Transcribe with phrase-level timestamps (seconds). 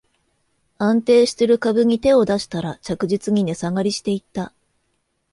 [0.79, 4.51] 安定してる株に手を出したら、着実に値下がりしていった